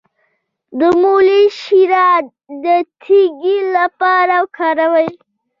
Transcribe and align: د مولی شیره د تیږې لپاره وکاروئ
د 0.79 0.81
مولی 1.01 1.43
شیره 1.59 2.09
د 2.63 2.67
تیږې 3.01 3.57
لپاره 3.77 4.35
وکاروئ 4.43 5.09